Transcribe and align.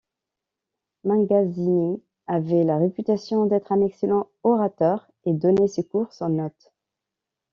Mingazzini 1.03 2.01
avait 2.25 2.63
la 2.63 2.79
réputation 2.79 3.45
d'être 3.45 3.71
un 3.71 3.81
excellent 3.85 4.27
orateur 4.41 5.07
et 5.25 5.33
donnait 5.33 5.67
ses 5.67 5.83
cours 5.87 6.11
sans 6.11 6.29
notes. 6.29 6.73